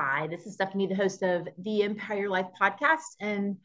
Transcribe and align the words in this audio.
Hi, 0.00 0.28
this 0.28 0.46
is 0.46 0.54
Stephanie, 0.54 0.86
the 0.86 0.94
host 0.94 1.24
of 1.24 1.48
the 1.58 1.82
Empower 1.82 2.20
Your 2.20 2.30
Life 2.30 2.46
podcast. 2.60 3.16
And 3.18 3.56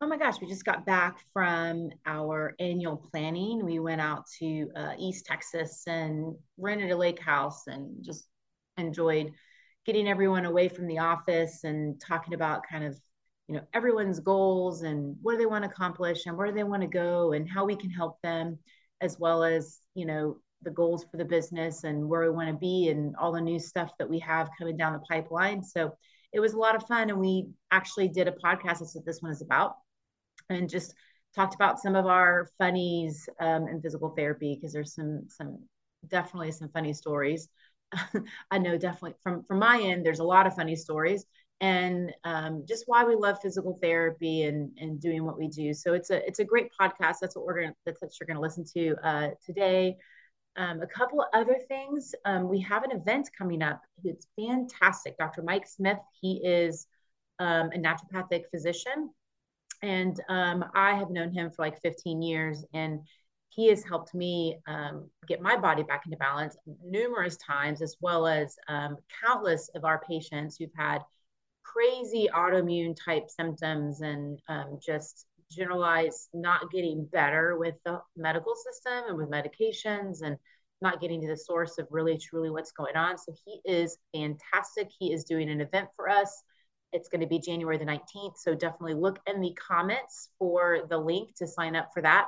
oh 0.00 0.06
my 0.06 0.16
gosh, 0.16 0.40
we 0.40 0.46
just 0.46 0.64
got 0.64 0.86
back 0.86 1.18
from 1.32 1.90
our 2.06 2.54
annual 2.60 2.96
planning. 2.96 3.64
We 3.66 3.80
went 3.80 4.00
out 4.00 4.22
to 4.38 4.70
uh, 4.76 4.92
East 4.96 5.26
Texas 5.26 5.82
and 5.88 6.36
rented 6.56 6.92
a 6.92 6.96
lake 6.96 7.18
house 7.18 7.66
and 7.66 7.96
just 8.00 8.28
enjoyed 8.78 9.32
getting 9.84 10.06
everyone 10.06 10.44
away 10.44 10.68
from 10.68 10.86
the 10.86 11.00
office 11.00 11.64
and 11.64 12.00
talking 12.00 12.34
about 12.34 12.62
kind 12.70 12.84
of 12.84 12.96
you 13.48 13.56
know 13.56 13.62
everyone's 13.74 14.20
goals 14.20 14.82
and 14.82 15.16
what 15.20 15.32
do 15.32 15.38
they 15.38 15.46
want 15.46 15.64
to 15.64 15.70
accomplish 15.70 16.26
and 16.26 16.36
where 16.36 16.46
do 16.46 16.54
they 16.54 16.62
want 16.62 16.82
to 16.82 16.88
go 16.88 17.32
and 17.32 17.50
how 17.50 17.64
we 17.64 17.74
can 17.74 17.90
help 17.90 18.22
them 18.22 18.56
as 19.00 19.18
well 19.18 19.42
as 19.42 19.80
you 19.96 20.06
know 20.06 20.36
the 20.62 20.70
goals 20.70 21.04
for 21.10 21.16
the 21.16 21.24
business 21.24 21.84
and 21.84 22.08
where 22.08 22.22
we 22.22 22.30
want 22.30 22.48
to 22.48 22.56
be 22.56 22.88
and 22.88 23.14
all 23.16 23.32
the 23.32 23.40
new 23.40 23.58
stuff 23.58 23.92
that 23.98 24.08
we 24.08 24.18
have 24.20 24.50
coming 24.58 24.76
down 24.76 24.92
the 24.92 24.98
pipeline. 25.00 25.62
So 25.62 25.92
it 26.32 26.40
was 26.40 26.54
a 26.54 26.58
lot 26.58 26.76
of 26.76 26.86
fun. 26.86 27.10
And 27.10 27.18
we 27.18 27.48
actually 27.70 28.08
did 28.08 28.28
a 28.28 28.32
podcast. 28.32 28.78
That's 28.78 28.94
what 28.94 29.04
this 29.04 29.20
one 29.20 29.32
is 29.32 29.42
about. 29.42 29.74
And 30.48 30.68
just 30.68 30.94
talked 31.34 31.54
about 31.54 31.80
some 31.80 31.94
of 31.94 32.06
our 32.06 32.48
funnies 32.58 33.28
um, 33.40 33.68
in 33.68 33.80
physical 33.80 34.10
therapy 34.10 34.54
because 34.54 34.72
there's 34.72 34.94
some 34.94 35.24
some 35.28 35.58
definitely 36.08 36.52
some 36.52 36.68
funny 36.70 36.92
stories. 36.92 37.48
I 38.50 38.58
know 38.58 38.76
definitely 38.78 39.14
from 39.22 39.44
from 39.44 39.58
my 39.58 39.80
end, 39.80 40.04
there's 40.04 40.20
a 40.20 40.24
lot 40.24 40.46
of 40.46 40.54
funny 40.54 40.76
stories 40.76 41.26
and 41.62 42.12
um, 42.24 42.64
just 42.66 42.82
why 42.86 43.04
we 43.04 43.14
love 43.14 43.38
physical 43.40 43.78
therapy 43.80 44.42
and 44.42 44.70
and 44.78 45.00
doing 45.00 45.24
what 45.24 45.38
we 45.38 45.46
do. 45.48 45.72
So 45.72 45.94
it's 45.94 46.10
a 46.10 46.26
it's 46.26 46.40
a 46.40 46.44
great 46.44 46.68
podcast. 46.78 47.16
That's 47.20 47.36
what 47.36 47.46
we're 47.46 47.62
gonna 47.62 47.74
that's 47.86 48.02
what 48.02 48.10
you're 48.18 48.26
gonna 48.26 48.40
listen 48.40 48.64
to 48.74 48.96
uh, 49.02 49.28
today. 49.46 49.96
Um, 50.56 50.82
a 50.82 50.86
couple 50.86 51.24
other 51.32 51.58
things. 51.68 52.14
Um, 52.24 52.48
we 52.48 52.60
have 52.60 52.84
an 52.84 52.92
event 52.92 53.30
coming 53.36 53.62
up. 53.62 53.82
It's 54.04 54.26
fantastic. 54.38 55.16
Dr. 55.16 55.42
Mike 55.42 55.66
Smith, 55.66 55.98
he 56.20 56.42
is 56.44 56.86
um, 57.38 57.70
a 57.72 57.78
naturopathic 57.78 58.44
physician. 58.50 59.10
And 59.82 60.20
um, 60.28 60.64
I 60.74 60.94
have 60.94 61.10
known 61.10 61.32
him 61.32 61.50
for 61.50 61.62
like 61.62 61.80
15 61.80 62.20
years. 62.20 62.64
And 62.74 63.00
he 63.48 63.68
has 63.68 63.82
helped 63.82 64.14
me 64.14 64.58
um, 64.66 65.08
get 65.26 65.40
my 65.40 65.56
body 65.56 65.82
back 65.82 66.02
into 66.04 66.16
balance 66.16 66.56
numerous 66.84 67.36
times, 67.38 67.82
as 67.82 67.96
well 68.00 68.26
as 68.26 68.56
um, 68.68 68.96
countless 69.24 69.70
of 69.74 69.84
our 69.84 70.00
patients 70.06 70.56
who've 70.56 70.70
had 70.76 71.00
crazy 71.62 72.28
autoimmune 72.34 72.96
type 73.02 73.28
symptoms 73.28 74.00
and 74.00 74.38
just 74.84 75.26
generalized 75.54 76.28
not 76.34 76.70
getting 76.70 77.04
better 77.12 77.56
with 77.58 77.74
the 77.84 78.00
medical 78.16 78.54
system 78.54 79.04
and 79.08 79.16
with 79.16 79.30
medications 79.30 80.22
and 80.22 80.36
not 80.80 81.00
getting 81.00 81.20
to 81.20 81.28
the 81.28 81.36
source 81.36 81.78
of 81.78 81.86
really 81.90 82.18
truly 82.18 82.50
what's 82.50 82.72
going 82.72 82.96
on. 82.96 83.16
So 83.16 83.32
he 83.44 83.60
is 83.64 83.98
fantastic. 84.14 84.90
He 84.98 85.12
is 85.12 85.24
doing 85.24 85.48
an 85.48 85.60
event 85.60 85.88
for 85.96 86.08
us. 86.08 86.42
It's 86.92 87.08
going 87.08 87.20
to 87.22 87.26
be 87.26 87.38
January 87.38 87.78
the 87.78 87.84
19th. 87.84 88.36
So 88.36 88.54
definitely 88.54 88.94
look 88.94 89.20
in 89.26 89.40
the 89.40 89.54
comments 89.54 90.30
for 90.38 90.80
the 90.90 90.98
link 90.98 91.34
to 91.36 91.46
sign 91.46 91.76
up 91.76 91.90
for 91.94 92.02
that. 92.02 92.26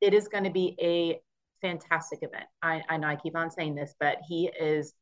It 0.00 0.14
is 0.14 0.28
going 0.28 0.44
to 0.44 0.50
be 0.50 0.76
a 0.80 1.20
fantastic 1.60 2.20
event. 2.22 2.46
I, 2.62 2.82
I 2.88 2.96
know 2.96 3.08
I 3.08 3.16
keep 3.16 3.36
on 3.36 3.50
saying 3.50 3.74
this, 3.74 3.94
but 3.98 4.18
he 4.26 4.50
is 4.58 4.94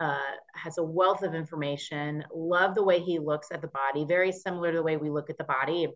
uh, 0.00 0.18
has 0.54 0.78
a 0.78 0.82
wealth 0.82 1.22
of 1.22 1.34
information. 1.34 2.24
Love 2.34 2.74
the 2.74 2.82
way 2.82 3.00
he 3.00 3.18
looks 3.18 3.48
at 3.52 3.60
the 3.60 3.68
body, 3.68 4.06
very 4.06 4.32
similar 4.32 4.72
to 4.72 4.78
the 4.78 4.82
way 4.82 4.96
we 4.96 5.10
look 5.10 5.28
at 5.28 5.36
the 5.36 5.44
body 5.44 5.88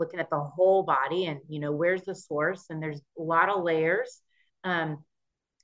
looking 0.00 0.20
at 0.20 0.30
the 0.30 0.40
whole 0.40 0.82
body 0.82 1.26
and 1.26 1.40
you 1.48 1.60
know 1.60 1.72
where's 1.72 2.02
the 2.02 2.14
source? 2.14 2.66
And 2.70 2.82
there's 2.82 3.00
a 3.18 3.22
lot 3.22 3.48
of 3.48 3.62
layers 3.62 4.20
um, 4.64 5.04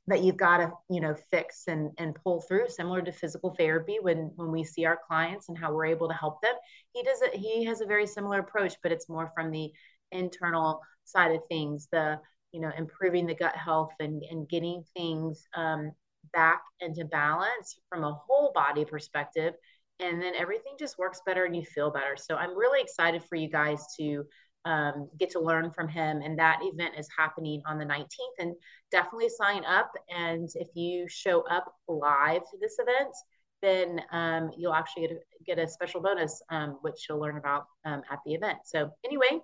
that 0.06 0.22
you've 0.22 0.36
got 0.36 0.58
to 0.58 0.72
you 0.88 1.00
know 1.00 1.14
fix 1.30 1.64
and 1.66 1.90
and 1.98 2.14
pull 2.14 2.42
through 2.42 2.68
similar 2.68 3.02
to 3.02 3.12
physical 3.12 3.54
therapy 3.58 3.98
when 4.00 4.30
when 4.36 4.52
we 4.52 4.62
see 4.62 4.84
our 4.84 4.98
clients 5.08 5.48
and 5.48 5.58
how 5.58 5.72
we're 5.72 5.86
able 5.86 6.08
to 6.08 6.14
help 6.14 6.40
them. 6.42 6.54
He 6.92 7.02
does 7.02 7.22
it 7.22 7.34
he 7.34 7.64
has 7.64 7.80
a 7.80 7.86
very 7.86 8.06
similar 8.06 8.40
approach 8.40 8.74
but 8.82 8.92
it's 8.92 9.08
more 9.08 9.32
from 9.34 9.50
the 9.50 9.72
internal 10.12 10.80
side 11.04 11.32
of 11.32 11.40
things 11.48 11.88
the 11.90 12.18
you 12.52 12.60
know 12.60 12.70
improving 12.78 13.26
the 13.26 13.34
gut 13.34 13.56
health 13.56 13.92
and 14.00 14.22
and 14.30 14.48
getting 14.48 14.82
things 14.96 15.46
um, 15.54 15.92
back 16.32 16.62
into 16.80 17.04
balance 17.04 17.78
from 17.88 18.04
a 18.04 18.12
whole 18.12 18.52
body 18.54 18.84
perspective 18.84 19.54
and 20.00 20.20
then 20.20 20.34
everything 20.34 20.72
just 20.78 20.98
works 20.98 21.20
better 21.24 21.44
and 21.44 21.56
you 21.56 21.64
feel 21.64 21.90
better. 21.90 22.16
So 22.16 22.36
I'm 22.36 22.56
really 22.56 22.80
excited 22.80 23.22
for 23.24 23.36
you 23.36 23.48
guys 23.48 23.84
to 23.98 24.24
um, 24.64 25.08
get 25.18 25.30
to 25.30 25.40
learn 25.40 25.70
from 25.70 25.88
him. 25.88 26.20
And 26.22 26.38
that 26.38 26.58
event 26.62 26.94
is 26.98 27.08
happening 27.16 27.62
on 27.66 27.78
the 27.78 27.84
19th. 27.84 28.06
And 28.38 28.54
definitely 28.90 29.28
sign 29.28 29.64
up. 29.64 29.90
And 30.10 30.48
if 30.54 30.68
you 30.74 31.06
show 31.08 31.42
up 31.48 31.72
live 31.88 32.42
to 32.42 32.58
this 32.60 32.76
event, 32.78 33.14
then 33.62 34.00
um, 34.12 34.50
you'll 34.56 34.74
actually 34.74 35.06
get 35.06 35.12
a, 35.12 35.20
get 35.44 35.58
a 35.58 35.68
special 35.68 36.00
bonus, 36.00 36.42
um, 36.50 36.78
which 36.82 37.06
you'll 37.08 37.20
learn 37.20 37.38
about 37.38 37.66
um, 37.84 38.02
at 38.10 38.18
the 38.26 38.34
event. 38.34 38.58
So, 38.64 38.90
anyway, 39.04 39.40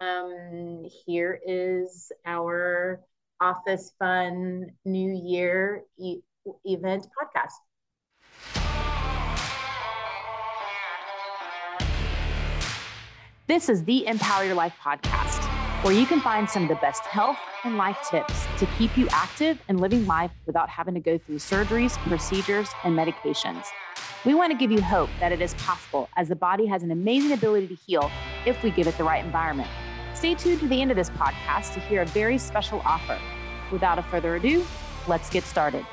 um, 0.00 0.84
here 1.06 1.38
is 1.46 2.10
our 2.26 3.00
Office 3.40 3.92
Fun 3.98 4.66
New 4.84 5.20
Year 5.24 5.82
e- 5.98 6.22
event 6.64 7.06
podcast. 7.20 7.52
This 13.48 13.68
is 13.68 13.82
the 13.82 14.06
Empower 14.06 14.44
Your 14.44 14.54
Life 14.54 14.74
podcast, 14.80 15.42
where 15.82 15.92
you 15.92 16.06
can 16.06 16.20
find 16.20 16.48
some 16.48 16.62
of 16.62 16.68
the 16.68 16.76
best 16.76 17.02
health 17.02 17.38
and 17.64 17.76
life 17.76 17.98
tips 18.08 18.46
to 18.58 18.66
keep 18.78 18.96
you 18.96 19.08
active 19.10 19.60
and 19.66 19.80
living 19.80 20.06
life 20.06 20.30
without 20.46 20.68
having 20.68 20.94
to 20.94 21.00
go 21.00 21.18
through 21.18 21.38
surgeries, 21.38 21.98
procedures, 22.06 22.68
and 22.84 22.96
medications. 22.96 23.64
We 24.24 24.34
want 24.34 24.52
to 24.52 24.56
give 24.56 24.70
you 24.70 24.80
hope 24.80 25.10
that 25.18 25.32
it 25.32 25.40
is 25.40 25.54
possible, 25.54 26.08
as 26.16 26.28
the 26.28 26.36
body 26.36 26.66
has 26.66 26.84
an 26.84 26.92
amazing 26.92 27.32
ability 27.32 27.66
to 27.66 27.74
heal 27.74 28.12
if 28.46 28.62
we 28.62 28.70
give 28.70 28.86
it 28.86 28.96
the 28.96 29.02
right 29.02 29.24
environment. 29.24 29.68
Stay 30.14 30.36
tuned 30.36 30.60
to 30.60 30.68
the 30.68 30.80
end 30.80 30.92
of 30.92 30.96
this 30.96 31.10
podcast 31.10 31.74
to 31.74 31.80
hear 31.80 32.02
a 32.02 32.06
very 32.06 32.38
special 32.38 32.80
offer. 32.84 33.18
Without 33.72 33.98
a 33.98 34.04
further 34.04 34.36
ado, 34.36 34.64
let's 35.08 35.28
get 35.28 35.42
started. 35.42 35.84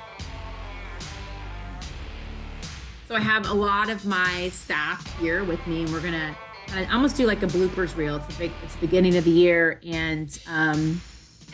So 3.08 3.16
I 3.16 3.22
have 3.22 3.50
a 3.50 3.54
lot 3.56 3.90
of 3.90 4.06
my 4.06 4.50
staff 4.50 5.20
here 5.20 5.44
with 5.44 5.66
me, 5.66 5.82
and 5.82 5.92
we're 5.92 6.02
going 6.02 6.14
to 6.14 6.36
I 6.74 6.86
almost 6.94 7.18
do 7.18 7.26
like 7.26 7.42
a 7.42 7.48
bloopers 7.48 7.96
reel. 7.96 8.18
It's 8.18 8.28
the 8.28 8.34
big, 8.34 8.52
it's 8.64 8.76
the 8.76 8.82
beginning 8.82 9.18
of 9.18 9.24
the 9.24 9.32
year, 9.32 9.82
and 9.86 10.38
um, 10.48 11.02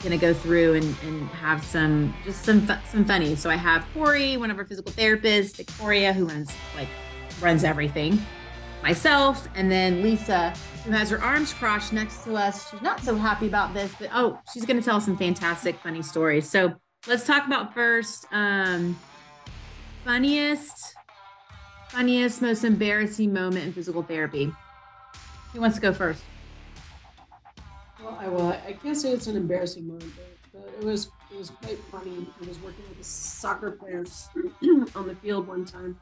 gonna 0.03 0.17
go 0.17 0.33
through 0.33 0.75
and, 0.75 0.95
and 1.03 1.27
have 1.29 1.63
some 1.63 2.13
just 2.25 2.43
some 2.43 2.67
some 2.89 3.05
funny. 3.05 3.35
So 3.35 3.49
I 3.49 3.55
have 3.55 3.85
Corey, 3.93 4.37
one 4.37 4.51
of 4.51 4.57
our 4.57 4.65
physical 4.65 4.91
therapists, 4.91 5.55
Victoria, 5.55 6.13
who 6.13 6.25
runs 6.25 6.53
like 6.75 6.89
runs 7.41 7.63
everything, 7.63 8.19
myself, 8.83 9.47
and 9.55 9.71
then 9.71 10.03
Lisa, 10.03 10.53
who 10.83 10.91
has 10.91 11.09
her 11.09 11.21
arms 11.21 11.53
crossed 11.53 11.93
next 11.93 12.23
to 12.25 12.35
us. 12.35 12.69
She's 12.69 12.81
not 12.81 13.01
so 13.01 13.15
happy 13.15 13.47
about 13.47 13.73
this, 13.73 13.91
but 13.99 14.09
oh, 14.13 14.39
she's 14.53 14.65
gonna 14.65 14.81
tell 14.81 14.99
some 14.99 15.17
fantastic 15.17 15.79
funny 15.79 16.01
stories. 16.01 16.49
So 16.49 16.73
let's 17.07 17.25
talk 17.25 17.47
about 17.47 17.73
first 17.73 18.27
um, 18.31 18.99
funniest, 20.03 20.93
funniest, 21.89 22.41
most 22.41 22.63
embarrassing 22.63 23.33
moment 23.33 23.65
in 23.65 23.73
physical 23.73 24.03
therapy. 24.03 24.51
Who 25.55 25.61
wants 25.61 25.77
to 25.77 25.81
go 25.81 25.93
first? 25.93 26.21
Well, 28.03 28.17
I 28.19 28.27
will. 28.27 28.49
I 28.49 28.73
can't 28.73 28.97
say 28.97 29.13
it's 29.13 29.27
an 29.27 29.38
embarrassing 29.38 29.88
moment, 29.88 30.11
but, 30.51 30.67
it 30.77 30.83
was 30.83 31.05
it 31.31 31.38
was 31.38 31.49
quite 31.49 31.79
funny. 31.89 32.27
I 32.41 32.45
was 32.45 32.59
working 32.59 32.83
with 32.89 32.99
a 32.99 33.03
soccer 33.05 33.71
players 33.71 34.27
on 34.95 35.07
the 35.07 35.15
field 35.15 35.47
one 35.47 35.63
time, 35.63 35.97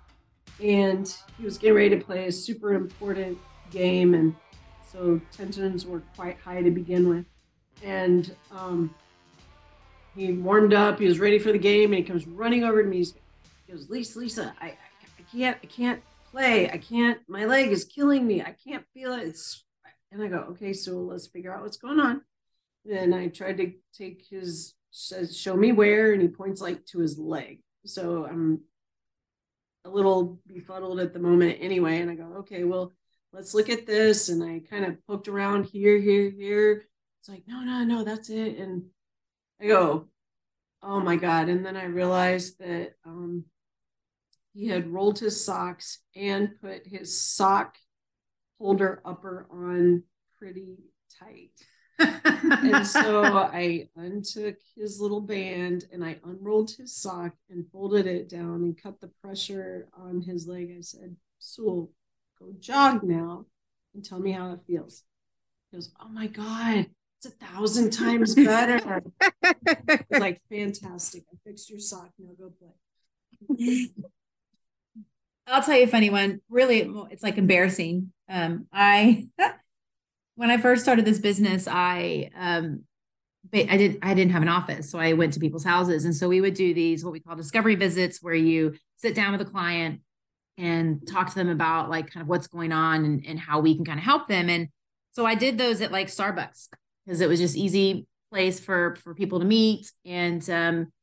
and 0.59 1.15
he 1.37 1.45
was 1.45 1.59
getting 1.59 1.75
ready 1.75 1.89
to 1.91 2.03
play 2.03 2.25
a 2.25 2.31
super 2.31 2.73
important 2.73 3.37
game, 3.69 4.15
and 4.15 4.35
so 4.91 5.21
tensions 5.31 5.85
were 5.85 6.01
quite 6.15 6.39
high 6.39 6.63
to 6.63 6.71
begin 6.71 7.07
with. 7.07 7.25
And 7.83 8.35
um, 8.49 8.95
he 10.15 10.33
warmed 10.33 10.73
up. 10.73 10.97
He 10.97 11.05
was 11.05 11.19
ready 11.19 11.37
for 11.37 11.51
the 11.51 11.59
game, 11.59 11.91
and 11.91 11.99
he 11.99 12.03
comes 12.03 12.25
running 12.25 12.63
over 12.63 12.81
to 12.81 12.89
me. 12.89 13.05
He 13.67 13.71
goes, 13.71 13.87
"Lisa, 13.87 14.17
Lisa, 14.17 14.55
I, 14.59 14.69
I 14.69 15.23
can't, 15.31 15.57
I 15.61 15.67
can't 15.67 16.01
play. 16.33 16.69
I 16.69 16.77
can't, 16.77 17.19
my 17.27 17.45
leg 17.45 17.71
is 17.71 17.85
killing 17.85 18.25
me. 18.25 18.41
I 18.41 18.55
can't 18.67 18.83
feel 18.93 19.13
it. 19.13 19.27
It's, 19.27 19.63
and 20.11 20.21
I 20.21 20.27
go, 20.27 20.37
okay, 20.51 20.73
so 20.73 20.97
let's 20.97 21.27
figure 21.27 21.53
out 21.55 21.61
what's 21.61 21.77
going 21.77 21.99
on. 21.99 22.21
And 22.91 23.13
I 23.13 23.27
tried 23.27 23.57
to 23.57 23.71
take 23.97 24.25
his, 24.29 24.73
says, 24.91 25.37
show 25.37 25.55
me 25.55 25.71
where, 25.71 26.11
and 26.13 26.21
he 26.21 26.27
points 26.27 26.59
like 26.59 26.85
to 26.87 26.99
his 26.99 27.17
leg. 27.17 27.61
So 27.85 28.25
I'm 28.25 28.61
a 29.85 29.89
little 29.89 30.39
befuddled 30.47 30.99
at 30.99 31.13
the 31.13 31.19
moment 31.19 31.59
anyway. 31.61 31.99
And 31.99 32.09
I 32.09 32.15
go, 32.15 32.37
okay, 32.39 32.63
well, 32.63 32.91
let's 33.31 33.53
look 33.53 33.69
at 33.69 33.85
this. 33.85 34.29
And 34.29 34.43
I 34.43 34.61
kind 34.67 34.85
of 34.85 35.05
poked 35.07 35.27
around 35.27 35.65
here, 35.65 35.99
here, 35.99 36.29
here. 36.29 36.85
It's 37.19 37.29
like, 37.29 37.43
no, 37.47 37.61
no, 37.61 37.83
no, 37.83 38.03
that's 38.03 38.29
it. 38.29 38.57
And 38.57 38.83
I 39.61 39.67
go, 39.67 40.07
oh 40.81 40.99
my 40.99 41.15
God. 41.15 41.47
And 41.47 41.65
then 41.65 41.77
I 41.77 41.85
realized 41.85 42.59
that 42.59 42.95
um, 43.05 43.45
he 44.53 44.67
had 44.67 44.87
rolled 44.87 45.19
his 45.19 45.43
socks 45.43 45.99
and 46.15 46.59
put 46.61 46.85
his 46.85 47.19
sock 47.19 47.75
holder 48.59 49.01
upper 49.03 49.47
on 49.51 50.03
pretty 50.37 50.77
tight. 51.19 51.51
and 51.99 52.85
so 52.85 53.23
I 53.53 53.89
untook 53.95 54.55
his 54.75 54.99
little 54.99 55.21
band 55.21 55.85
and 55.91 56.03
I 56.03 56.19
unrolled 56.23 56.71
his 56.71 56.95
sock 56.95 57.33
and 57.49 57.65
folded 57.71 58.07
it 58.07 58.29
down 58.29 58.63
and 58.63 58.81
cut 58.81 58.99
the 59.01 59.11
pressure 59.23 59.87
on 59.97 60.21
his 60.21 60.47
leg. 60.47 60.73
I 60.77 60.81
said, 60.81 61.15
So 61.39 61.89
go 62.39 62.53
jog 62.59 63.03
now 63.03 63.45
and 63.93 64.03
tell 64.03 64.19
me 64.19 64.31
how 64.31 64.51
it 64.53 64.59
feels. 64.67 65.03
He 65.71 65.77
goes, 65.77 65.91
Oh 65.99 66.09
my 66.09 66.27
God, 66.27 66.87
it's 67.17 67.25
a 67.25 67.45
thousand 67.45 67.91
times 67.91 68.35
better. 68.35 69.01
it's 69.41 70.19
like 70.19 70.41
fantastic. 70.49 71.23
I 71.31 71.37
fixed 71.45 71.69
your 71.69 71.79
sock. 71.79 72.09
Now 72.19 72.31
go 72.37 72.51
play. 72.59 73.89
I'll 75.47 75.63
tell 75.63 75.77
you 75.77 75.83
a 75.83 75.87
funny 75.87 76.09
one. 76.09 76.41
Really, 76.49 76.89
it's 77.11 77.23
like 77.23 77.37
embarrassing. 77.37 78.11
Um, 78.29 78.67
I 78.71 79.27
when 80.35 80.51
I 80.51 80.57
first 80.57 80.83
started 80.83 81.05
this 81.05 81.19
business, 81.19 81.67
I 81.67 82.29
um, 82.35 82.83
I 83.53 83.77
did 83.77 83.99
I 84.01 84.13
didn't 84.13 84.31
have 84.31 84.41
an 84.41 84.47
office, 84.47 84.89
so 84.89 84.99
I 84.99 85.13
went 85.13 85.33
to 85.33 85.39
people's 85.39 85.65
houses, 85.65 86.05
and 86.05 86.15
so 86.15 86.29
we 86.29 86.41
would 86.41 86.53
do 86.53 86.73
these 86.73 87.03
what 87.03 87.11
we 87.11 87.19
call 87.19 87.35
discovery 87.35 87.75
visits, 87.75 88.19
where 88.21 88.33
you 88.33 88.73
sit 88.97 89.15
down 89.15 89.33
with 89.33 89.41
a 89.41 89.49
client 89.49 90.01
and 90.57 91.05
talk 91.07 91.29
to 91.29 91.35
them 91.35 91.49
about 91.49 91.89
like 91.89 92.11
kind 92.11 92.21
of 92.21 92.27
what's 92.27 92.47
going 92.47 92.71
on 92.71 93.05
and, 93.05 93.25
and 93.25 93.39
how 93.39 93.59
we 93.59 93.75
can 93.75 93.83
kind 93.83 93.99
of 93.99 94.05
help 94.05 94.27
them. 94.27 94.49
And 94.49 94.69
so 95.11 95.25
I 95.25 95.35
did 95.35 95.57
those 95.57 95.81
at 95.81 95.91
like 95.91 96.07
Starbucks 96.07 96.69
because 97.05 97.21
it 97.21 97.27
was 97.27 97.39
just 97.39 97.55
easy 97.55 98.07
place 98.31 98.59
for 98.59 98.95
for 99.03 99.13
people 99.13 99.39
to 99.39 99.45
meet. 99.45 99.91
And 100.05 100.47
um, 100.49 100.93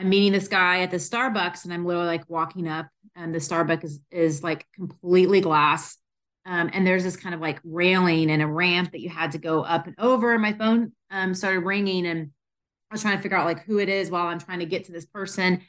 I'm 0.00 0.08
meeting 0.08 0.32
this 0.32 0.48
guy 0.48 0.80
at 0.80 0.90
the 0.90 0.96
Starbucks, 0.96 1.64
and 1.64 1.74
I'm 1.74 1.84
literally 1.84 2.08
like 2.08 2.28
walking 2.28 2.66
up, 2.66 2.86
and 3.14 3.34
the 3.34 3.38
Starbucks 3.38 3.84
is 3.84 4.00
is 4.10 4.42
like 4.42 4.66
completely 4.74 5.42
glass. 5.42 5.98
Um, 6.46 6.70
and 6.72 6.86
there's 6.86 7.04
this 7.04 7.18
kind 7.18 7.34
of 7.34 7.40
like 7.42 7.60
railing 7.64 8.30
and 8.30 8.40
a 8.40 8.46
ramp 8.46 8.92
that 8.92 9.02
you 9.02 9.10
had 9.10 9.32
to 9.32 9.38
go 9.38 9.62
up 9.62 9.86
and 9.86 9.94
over. 9.98 10.32
And 10.32 10.40
my 10.40 10.54
phone 10.54 10.92
um, 11.10 11.34
started 11.34 11.60
ringing, 11.60 12.06
and 12.06 12.30
I 12.90 12.94
was 12.94 13.02
trying 13.02 13.18
to 13.18 13.22
figure 13.22 13.36
out 13.36 13.44
like 13.44 13.64
who 13.64 13.78
it 13.78 13.90
is 13.90 14.10
while 14.10 14.26
I'm 14.26 14.40
trying 14.40 14.60
to 14.60 14.66
get 14.66 14.86
to 14.86 14.92
this 14.92 15.04
person. 15.04 15.60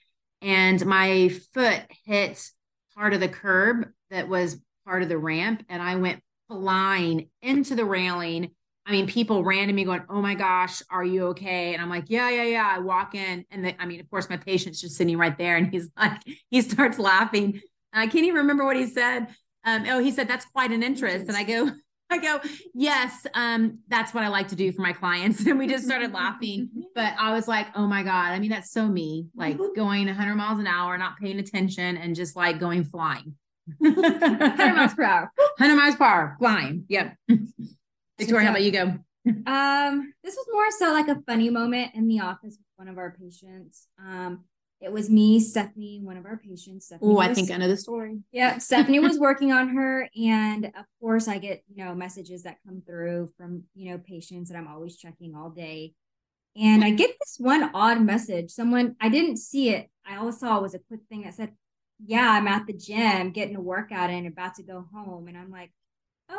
And 0.42 0.83
my 0.86 1.30
foot 1.54 1.81
hit 2.06 2.51
part 2.95 3.13
of 3.13 3.19
the 3.19 3.28
curb 3.28 3.89
that 4.12 4.30
was 4.30 4.62
part 4.86 5.04
of 5.04 5.10
the 5.10 5.18
ramp, 5.18 5.66
and 5.68 5.81
I 5.81 5.98
went 5.98 6.24
flying 6.48 7.28
into 7.42 7.75
the 7.75 7.86
railing 7.86 8.51
I 8.86 8.92
mean, 8.92 9.07
people 9.07 9.44
ran 9.44 9.68
to 9.68 9.74
me 9.74 9.83
going, 9.83 10.04
"Oh 10.10 10.22
my 10.22 10.33
gosh, 10.33 10.81
are 10.89 11.04
you 11.04 11.28
okay?" 11.28 11.74
And 11.74 11.81
I'm 11.81 11.89
like, 11.89 12.06
"Yeah, 12.07 12.30
yeah, 12.30 12.44
yeah." 12.44 12.74
I 12.75 12.80
walk 12.80 13.16
in, 13.16 13.45
and 13.51 13.66
the, 13.66 13.81
I 13.81 13.86
mean, 13.86 14.00
of 14.00 14.10
course, 14.10 14.30
my 14.30 14.38
patient's 14.38 14.81
just 14.81 14.95
sitting 14.95 15.18
right 15.18 15.38
there, 15.38 15.56
and 15.57 15.72
he's 15.72 15.89
like, 15.98 16.22
he 16.50 16.62
starts 16.62 16.98
laughing. 17.00 17.62
I 17.94 18.07
can't 18.07 18.25
even 18.25 18.38
remember 18.38 18.66
what 18.66 18.75
he 18.75 18.88
said. 18.88 19.28
Um, 19.63 19.86
oh, 19.88 20.00
he 20.00 20.12
said 20.12 20.28
that's 20.28 20.45
quite 20.45 20.72
an 20.72 20.83
interest, 20.83 21.28
and 21.28 21.38
I 21.38 21.44
go, 21.44 21.69
I 22.12 22.18
go, 22.18 22.42
yes, 22.74 23.25
um, 23.33 23.80
that's 23.88 24.13
what 24.13 24.24
I 24.25 24.28
like 24.28 24.50
to 24.50 24.56
do 24.56 24.72
for 24.74 24.81
my 24.81 24.92
clients. 24.92 25.45
And 25.48 25.57
we 25.57 25.66
just 25.66 25.86
started 25.86 26.12
laughing. 26.12 26.69
But 26.94 27.13
I 27.18 27.31
was 27.33 27.48
like, 27.48 27.68
oh 27.74 27.88
my 27.88 28.04
God. 28.04 28.31
I 28.31 28.39
mean, 28.39 28.50
that's 28.50 28.72
so 28.72 28.86
me, 28.86 29.28
like 29.33 29.57
going 29.78 30.07
100 30.07 30.36
miles 30.36 30.60
an 30.60 30.68
hour, 30.68 30.98
not 30.98 31.18
paying 31.18 31.39
attention, 31.39 31.95
and 31.95 32.13
just 32.13 32.36
like 32.36 32.60
going 32.60 32.83
flying. 32.83 33.36
100 33.78 34.75
miles 34.75 34.94
per 34.94 35.04
hour. 35.04 35.31
100 35.57 35.75
miles 35.75 35.95
per 35.95 36.04
hour, 36.04 36.36
flying. 36.38 36.83
Yep. 36.89 37.16
Victoria, 38.21 38.45
how 38.45 38.51
about 38.51 38.63
you 38.63 38.71
go? 38.71 38.83
um, 39.51 40.13
this 40.23 40.35
was 40.35 40.45
more 40.51 40.71
so 40.77 40.94
like 40.94 41.07
a 41.07 41.21
funny 41.27 41.50
moment 41.50 41.95
in 41.95 42.07
the 42.07 42.19
office 42.19 42.57
with 42.57 42.68
one 42.75 42.88
of 42.88 42.97
our 42.97 43.15
patients. 43.19 43.88
Um, 44.00 44.44
it 44.79 44.91
was 44.91 45.09
me, 45.09 45.39
Stephanie, 45.39 46.01
one 46.03 46.18
of 46.18 46.25
our 46.25 46.38
patients. 46.38 46.91
Oh, 47.01 47.19
I 47.19 47.33
think 47.33 47.51
I 47.51 47.57
know 47.57 47.68
the 47.68 47.77
story. 47.77 48.19
Yeah, 48.31 48.57
Stephanie 48.57 49.00
was 49.00 49.19
working 49.19 49.51
on 49.51 49.69
her, 49.69 50.07
and 50.15 50.65
of 50.65 50.85
course, 51.00 51.27
I 51.27 51.38
get 51.38 51.63
you 51.68 51.83
know 51.83 51.94
messages 51.94 52.44
that 52.44 52.57
come 52.65 52.81
through 52.85 53.29
from 53.38 53.63
you 53.75 53.91
know 53.91 54.00
patients 54.00 54.50
that 54.50 54.57
I'm 54.57 54.68
always 54.68 54.97
checking 54.97 55.35
all 55.35 55.50
day, 55.50 55.94
and 56.56 56.83
I 56.83 56.91
get 56.91 57.12
this 57.19 57.38
one 57.39 57.69
odd 57.75 58.01
message. 58.01 58.51
Someone 58.51 58.95
I 59.00 59.09
didn't 59.09 59.38
see 59.38 59.69
it. 59.69 59.89
I 60.06 60.18
always 60.18 60.39
saw 60.39 60.59
was 60.59 60.73
a 60.73 60.79
quick 60.79 61.01
thing 61.09 61.23
that 61.23 61.35
said, 61.35 61.53
"Yeah, 62.03 62.31
I'm 62.31 62.47
at 62.47 62.65
the 62.65 62.73
gym 62.73 63.31
getting 63.31 63.56
a 63.56 63.62
workout 63.62 64.09
and 64.09 64.25
about 64.25 64.56
to 64.56 64.63
go 64.63 64.88
home," 64.94 65.27
and 65.27 65.38
I'm 65.38 65.51
like, 65.51 65.71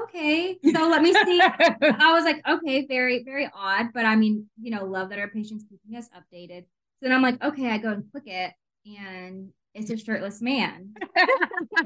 okay, 0.05 0.59
so 0.65 0.89
let 0.89 1.03
me 1.03 1.12
see. 1.12 1.41
I 1.43 2.12
was 2.12 2.25
like, 2.25 2.43
okay, 2.49 2.87
very, 2.87 3.23
very 3.25 3.50
odd. 3.55 3.89
But 3.93 4.06
I 4.06 4.17
mean, 4.17 4.49
you 4.61 4.71
know, 4.71 4.85
love 4.85 5.11
that 5.11 5.19
our 5.19 5.29
patient's 5.29 5.65
keeping 5.69 5.97
us 5.97 6.09
updated. 6.11 6.62
So 6.62 7.09
then 7.09 7.12
I'm 7.12 7.23
like, 7.23 7.43
okay, 7.43 7.71
I 7.71 7.79
go 7.79 7.91
and 7.91 8.11
click 8.11 8.25
it 8.27 8.53
and 8.87 9.50
it's 9.75 9.91
a 9.91 9.97
shirtless 9.97 10.43
man 10.43 10.94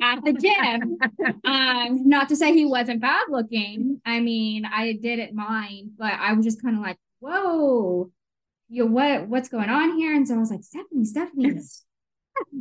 at 0.03 0.25
the 0.25 0.33
gym. 0.33 0.99
Um, 1.45 2.09
not 2.09 2.29
to 2.31 2.37
say 2.37 2.53
he 2.53 2.67
wasn't 2.67 3.01
bad 3.01 3.27
looking. 3.29 4.01
I 4.05 4.21
mean, 4.21 4.65
I 4.65 4.95
didn't 4.95 5.35
mind, 5.35 5.93
but 5.97 6.13
I 6.13 6.33
was 6.33 6.45
just 6.45 6.63
kind 6.63 6.77
of 6.77 6.83
like, 6.83 6.99
whoa, 7.21 8.11
you 8.69 8.87
what 8.87 9.29
what's 9.29 9.49
going 9.49 9.69
on 9.69 9.97
here? 9.97 10.15
And 10.15 10.27
so 10.27 10.35
I 10.35 10.39
was 10.39 10.51
like, 10.51 10.65
Stephanie, 10.65 11.05
Stephanie, 11.05 11.61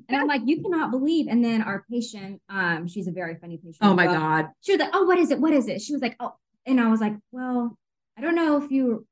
and 0.08 0.18
I'm 0.18 0.28
like, 0.28 0.42
you 0.46 0.62
cannot 0.62 0.92
believe. 0.92 1.28
And 1.28 1.44
then 1.44 1.62
our 1.62 1.86
patient, 1.90 2.42
um, 2.50 2.88
she's 2.88 3.08
a 3.08 3.12
very 3.12 3.36
funny 3.36 3.58
patient. 3.58 3.78
Oh 3.82 3.94
my 3.94 4.06
God. 4.06 4.48
She 4.62 4.74
was 4.74 4.80
like, 4.80 4.92
Oh, 4.94 5.04
what 5.04 5.18
is 5.18 5.32
it? 5.32 5.40
What 5.40 5.54
is 5.54 5.68
it? 5.68 5.82
She 5.82 5.94
was 5.94 6.02
like, 6.02 6.16
Oh, 6.20 6.34
and 6.66 6.80
I 6.80 6.88
was 6.90 7.02
like, 7.02 7.16
Well, 7.32 7.78
I 8.18 8.22
don't 8.22 8.36
know 8.36 8.62
if 8.64 8.72
you 8.72 9.06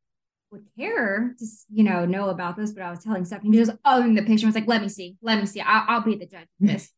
would 0.51 0.65
care 0.77 1.33
to, 1.37 1.45
you 1.73 1.83
know, 1.83 2.05
know 2.05 2.29
about 2.29 2.55
this, 2.55 2.71
but 2.71 2.83
I 2.83 2.91
was 2.91 3.03
telling 3.03 3.25
Stephanie, 3.25 3.57
she 3.57 3.65
goes, 3.65 3.75
Oh, 3.85 4.01
and 4.01 4.17
the 4.17 4.21
patient 4.21 4.45
was 4.45 4.55
like, 4.55 4.67
Let 4.67 4.81
me 4.81 4.89
see, 4.89 5.15
let 5.21 5.39
me 5.39 5.45
see. 5.45 5.61
I'll, 5.61 5.85
I'll 5.87 6.01
be 6.03 6.15
the 6.15 6.27
judge 6.27 6.47
of 6.61 6.67
this. 6.67 6.91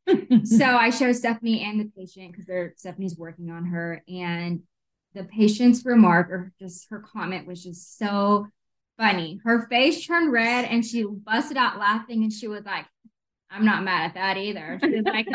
so 0.58 0.66
I 0.66 0.90
showed 0.90 1.16
Stephanie 1.16 1.64
and 1.64 1.80
the 1.80 1.92
patient 1.98 2.32
because 2.32 2.46
they're 2.46 2.74
Stephanie's 2.78 3.18
working 3.18 3.50
on 3.52 3.66
her. 3.66 4.04
And 4.08 4.64
the 5.14 5.24
patient's 5.24 5.86
remark 5.86 6.30
or 6.30 6.52
just 6.60 6.88
her 6.90 7.00
comment 7.00 7.48
was 7.48 7.64
just 7.64 7.98
so 7.98 8.48
funny. 8.98 9.40
Her 9.44 9.68
face 9.68 10.06
turned 10.06 10.32
red 10.32 10.66
and 10.66 10.86
she 10.86 11.04
busted 11.06 11.58
out 11.58 11.80
laughing 11.80 12.24
and 12.24 12.32
she 12.32 12.48
was 12.48 12.66
like, 12.66 12.86
I'm 13.56 13.66
not 13.66 13.84
mad 13.84 14.06
at 14.06 14.14
that 14.16 14.38
either. 14.38 14.80
She 14.84 14.96
was 14.98 15.06
like, 15.06 15.28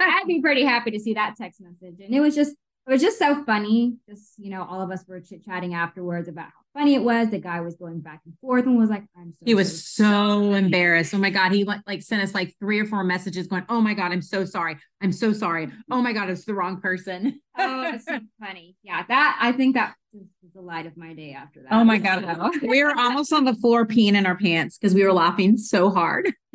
I'd 0.00 0.26
be 0.26 0.40
pretty 0.40 0.64
happy 0.64 0.90
to 0.92 0.98
see 0.98 1.14
that 1.14 1.34
text 1.36 1.60
message. 1.60 2.00
And 2.00 2.14
it 2.14 2.20
was 2.20 2.34
just, 2.34 2.52
it 2.52 2.90
was 2.90 3.02
just 3.02 3.18
so 3.18 3.44
funny. 3.44 3.96
Just, 4.08 4.34
you 4.38 4.50
know, 4.50 4.66
all 4.68 4.80
of 4.80 4.90
us 4.90 5.04
were 5.06 5.20
chit 5.20 5.44
chatting 5.44 5.74
afterwards 5.74 6.28
about 6.28 6.46
how 6.46 6.50
funny 6.76 6.94
it 6.94 7.02
was. 7.02 7.30
The 7.30 7.38
guy 7.38 7.60
was 7.60 7.76
going 7.76 8.00
back 8.00 8.20
and 8.26 8.34
forth 8.40 8.66
and 8.66 8.78
was 8.78 8.90
like, 8.90 9.04
I'm 9.16 9.32
so 9.32 9.44
He 9.44 9.54
was 9.54 9.84
so, 9.86 10.04
so 10.04 10.52
embarrassed. 10.52 11.14
Oh 11.14 11.18
my 11.18 11.30
God. 11.30 11.52
He 11.52 11.64
like, 11.64 11.80
like 11.86 12.02
sent 12.02 12.22
us 12.22 12.34
like 12.34 12.54
three 12.58 12.78
or 12.78 12.84
four 12.84 13.02
messages 13.02 13.46
going, 13.46 13.64
Oh 13.68 13.80
my 13.80 13.94
God, 13.94 14.12
I'm 14.12 14.22
so 14.22 14.44
sorry. 14.44 14.76
I'm 15.00 15.12
so 15.12 15.32
sorry. 15.32 15.70
Oh 15.90 16.02
my 16.02 16.12
God, 16.12 16.28
it's 16.28 16.44
the 16.44 16.54
wrong 16.54 16.80
person. 16.80 17.40
oh, 17.58 17.94
it's 17.94 18.04
so 18.04 18.18
funny. 18.40 18.76
Yeah. 18.82 19.04
That 19.08 19.38
I 19.40 19.52
think 19.52 19.74
that 19.74 19.94
was 20.12 20.26
the 20.54 20.60
light 20.60 20.86
of 20.86 20.96
my 20.96 21.14
day 21.14 21.32
after 21.32 21.62
that. 21.62 21.72
Oh 21.72 21.84
my 21.84 21.98
God. 22.06 22.22
So. 22.22 22.66
we 22.66 22.84
were 22.84 22.96
almost 22.96 23.32
on 23.32 23.44
the 23.44 23.54
floor 23.54 23.86
peeing 23.86 24.14
in 24.14 24.26
our 24.26 24.36
pants 24.36 24.78
because 24.78 24.94
we 24.94 25.02
were 25.04 25.12
laughing 25.12 25.56
so 25.56 25.90
hard. 25.90 26.32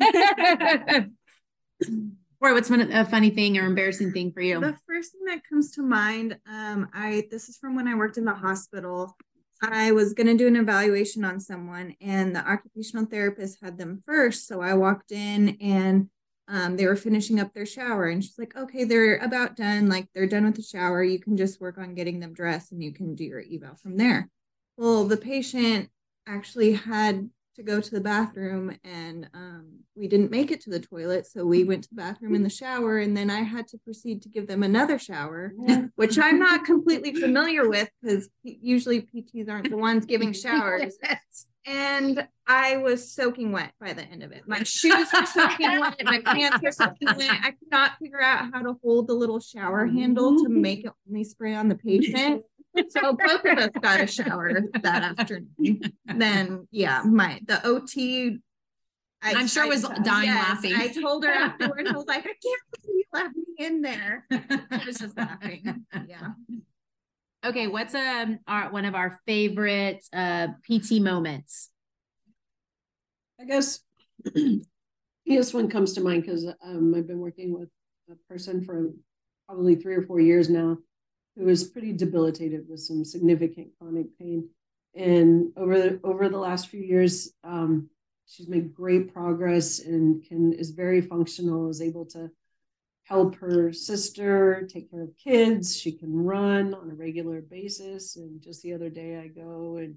Roy, 2.40 2.54
what's 2.54 2.70
one, 2.70 2.80
a 2.80 3.04
funny 3.04 3.30
thing 3.30 3.56
or 3.56 3.66
embarrassing 3.66 4.10
thing 4.10 4.32
for 4.32 4.40
you? 4.40 4.58
The 4.60 4.76
first 4.88 5.12
thing 5.12 5.20
that 5.26 5.42
comes 5.48 5.70
to 5.72 5.82
mind, 5.82 6.36
um, 6.50 6.88
I 6.92 7.28
this 7.30 7.48
is 7.48 7.56
from 7.56 7.76
when 7.76 7.86
I 7.86 7.94
worked 7.94 8.18
in 8.18 8.24
the 8.24 8.34
hospital. 8.34 9.16
I 9.62 9.92
was 9.92 10.12
going 10.12 10.26
to 10.26 10.36
do 10.36 10.48
an 10.48 10.56
evaluation 10.56 11.24
on 11.24 11.38
someone, 11.38 11.94
and 12.00 12.34
the 12.34 12.40
occupational 12.40 13.06
therapist 13.06 13.58
had 13.62 13.78
them 13.78 14.02
first. 14.04 14.48
So 14.48 14.60
I 14.60 14.74
walked 14.74 15.12
in, 15.12 15.56
and 15.60 16.10
um, 16.48 16.76
they 16.76 16.86
were 16.86 16.96
finishing 16.96 17.38
up 17.38 17.54
their 17.54 17.64
shower, 17.64 18.06
and 18.06 18.22
she's 18.22 18.38
like, 18.38 18.56
"Okay, 18.56 18.84
they're 18.84 19.18
about 19.18 19.56
done. 19.56 19.88
Like 19.88 20.08
they're 20.12 20.26
done 20.26 20.44
with 20.44 20.56
the 20.56 20.62
shower. 20.62 21.04
You 21.04 21.20
can 21.20 21.36
just 21.36 21.60
work 21.60 21.78
on 21.78 21.94
getting 21.94 22.18
them 22.18 22.34
dressed, 22.34 22.72
and 22.72 22.82
you 22.82 22.92
can 22.92 23.14
do 23.14 23.24
your 23.24 23.40
eval 23.40 23.76
from 23.76 23.96
there." 23.96 24.28
Well, 24.76 25.04
the 25.06 25.16
patient 25.16 25.90
actually 26.26 26.72
had 26.72 27.30
to 27.56 27.62
go 27.62 27.80
to 27.80 27.90
the 27.90 28.00
bathroom 28.00 28.76
and 28.84 29.28
um, 29.34 29.80
we 29.94 30.08
didn't 30.08 30.30
make 30.30 30.50
it 30.50 30.60
to 30.60 30.70
the 30.70 30.80
toilet 30.80 31.26
so 31.26 31.44
we 31.44 31.64
went 31.64 31.82
to 31.82 31.88
the 31.90 31.96
bathroom 31.96 32.34
in 32.34 32.42
the 32.42 32.50
shower 32.50 32.98
and 32.98 33.16
then 33.16 33.30
i 33.30 33.40
had 33.40 33.66
to 33.68 33.78
proceed 33.78 34.22
to 34.22 34.28
give 34.28 34.46
them 34.46 34.62
another 34.62 34.98
shower 34.98 35.52
which 35.96 36.18
i'm 36.18 36.38
not 36.38 36.64
completely 36.64 37.14
familiar 37.14 37.68
with 37.68 37.88
because 38.00 38.28
usually 38.42 39.02
pts 39.02 39.50
aren't 39.50 39.70
the 39.70 39.76
ones 39.76 40.06
giving 40.06 40.32
showers. 40.42 40.96
And 41.64 42.26
i 42.46 42.76
was 42.78 43.12
soaking 43.12 43.52
wet 43.52 43.72
by 43.80 43.92
the 43.92 44.02
end 44.02 44.24
of 44.24 44.32
it. 44.32 44.42
My 44.48 44.62
shoes 44.64 45.06
were 45.14 45.26
soaking 45.26 45.78
wet 45.78 46.00
my 46.04 46.20
pants 46.24 46.58
were 46.62 46.72
soaking 46.72 47.08
wet. 47.16 47.30
I 47.42 47.50
could 47.50 47.70
not 47.70 47.98
figure 47.98 48.20
out 48.20 48.50
how 48.52 48.62
to 48.62 48.76
hold 48.82 49.06
the 49.06 49.14
little 49.14 49.40
shower 49.40 49.86
handle 49.86 50.42
to 50.42 50.48
make 50.48 50.84
it 50.84 50.92
only 51.08 51.24
spray 51.24 51.54
on 51.54 51.68
the 51.68 51.76
patient 51.76 52.42
so 52.88 53.12
both 53.14 53.44
of 53.44 53.58
us 53.58 53.70
got 53.80 54.00
a 54.00 54.06
shower 54.06 54.60
that 54.82 55.16
afternoon. 55.18 55.80
Then 56.04 56.66
yeah, 56.70 57.02
my 57.04 57.40
the 57.46 57.64
OT. 57.66 58.38
I, 59.24 59.32
am 59.32 59.46
sure 59.46 59.64
I, 59.64 59.68
was 59.68 59.82
dying 60.02 60.24
yes, 60.24 60.48
laughing. 60.48 60.74
I 60.74 60.88
told 60.88 61.24
her 61.24 61.30
afterwards, 61.30 61.88
I 61.88 61.96
was 61.96 62.06
like, 62.06 62.24
I 62.24 62.34
can't 62.42 62.62
believe 62.82 62.96
you 62.96 63.04
left 63.12 63.36
me 63.36 63.64
in 63.64 63.80
there. 63.80 64.26
I 64.32 64.82
was 64.84 64.98
just 64.98 65.16
laughing. 65.16 65.84
Yeah. 66.08 66.30
Okay, 67.44 67.68
what's 67.68 67.94
um 67.94 68.40
our 68.46 68.70
one 68.72 68.84
of 68.84 68.94
our 68.94 69.20
favorite 69.26 70.04
uh 70.12 70.48
PT 70.68 71.00
moments? 71.00 71.70
I 73.40 73.44
guess 73.44 73.80
this 75.26 75.54
one 75.54 75.68
comes 75.68 75.92
to 75.94 76.00
mind 76.00 76.22
because 76.22 76.46
um, 76.64 76.94
I've 76.96 77.08
been 77.08 77.18
working 77.18 77.52
with 77.58 77.68
a 78.10 78.14
person 78.28 78.64
for 78.64 78.90
probably 79.46 79.74
three 79.74 79.94
or 79.94 80.02
four 80.02 80.20
years 80.20 80.48
now 80.48 80.78
who 81.36 81.44
was 81.44 81.64
pretty 81.64 81.92
debilitated 81.92 82.68
with 82.68 82.80
some 82.80 83.04
significant 83.04 83.68
chronic 83.78 84.06
pain. 84.18 84.48
And 84.94 85.52
over 85.56 85.78
the, 85.78 86.00
over 86.04 86.28
the 86.28 86.38
last 86.38 86.68
few 86.68 86.80
years, 86.80 87.32
um, 87.44 87.88
she's 88.26 88.48
made 88.48 88.74
great 88.74 89.12
progress 89.12 89.78
and 89.78 90.22
can 90.22 90.52
is 90.52 90.70
very 90.70 91.00
functional, 91.00 91.70
is 91.70 91.80
able 91.80 92.04
to 92.06 92.30
help 93.04 93.36
her 93.36 93.72
sister 93.72 94.66
take 94.70 94.90
care 94.90 95.02
of 95.02 95.16
kids. 95.16 95.78
She 95.78 95.92
can 95.92 96.14
run 96.14 96.74
on 96.74 96.90
a 96.90 96.94
regular 96.94 97.40
basis. 97.40 98.16
And 98.16 98.40
just 98.40 98.62
the 98.62 98.74
other 98.74 98.90
day, 98.90 99.18
I 99.18 99.28
go 99.28 99.76
and 99.78 99.96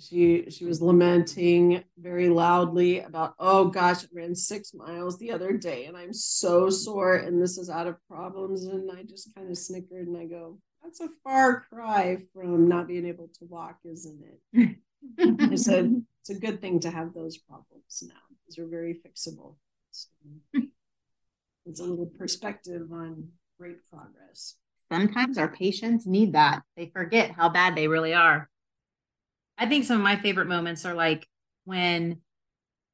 she 0.00 0.46
she 0.50 0.64
was 0.64 0.80
lamenting 0.80 1.84
very 1.98 2.28
loudly 2.28 3.00
about 3.00 3.34
oh 3.38 3.66
gosh 3.66 4.04
i 4.04 4.06
ran 4.12 4.34
six 4.34 4.72
miles 4.74 5.18
the 5.18 5.30
other 5.30 5.52
day 5.52 5.84
and 5.84 5.96
i'm 5.96 6.12
so 6.12 6.70
sore 6.70 7.16
and 7.16 7.40
this 7.40 7.58
is 7.58 7.70
out 7.70 7.86
of 7.86 7.96
problems. 8.08 8.64
And 8.64 8.90
i 8.90 9.02
just 9.02 9.34
kind 9.34 9.50
of 9.50 9.58
snickered 9.58 10.06
and 10.06 10.16
i 10.16 10.24
go 10.24 10.58
that's 10.82 11.00
a 11.00 11.08
far 11.22 11.64
cry 11.70 12.18
from 12.34 12.68
not 12.68 12.88
being 12.88 13.06
able 13.06 13.28
to 13.38 13.44
walk 13.44 13.78
isn't 13.84 14.22
it? 14.54 14.76
I 15.18 15.54
said 15.54 16.02
it's 16.20 16.30
a 16.30 16.40
good 16.40 16.60
thing 16.60 16.80
to 16.80 16.90
have 16.90 17.14
those 17.14 17.38
problems 17.38 18.02
now. 18.06 18.14
These 18.46 18.58
are 18.58 18.66
very 18.66 18.94
fixable. 18.94 19.56
So 19.90 20.08
it's 21.66 21.80
a 21.80 21.84
little 21.84 22.06
perspective 22.06 22.90
on 22.92 23.28
great 23.58 23.78
progress. 23.90 24.56
Sometimes 24.90 25.38
our 25.38 25.48
patients 25.48 26.06
need 26.06 26.32
that. 26.32 26.62
They 26.76 26.86
forget 26.86 27.30
how 27.30 27.48
bad 27.48 27.76
they 27.76 27.86
really 27.86 28.12
are 28.12 28.49
I 29.60 29.66
think 29.66 29.84
some 29.84 29.98
of 29.98 30.02
my 30.02 30.16
favorite 30.16 30.48
moments 30.48 30.86
are 30.86 30.94
like 30.94 31.28
when 31.64 32.22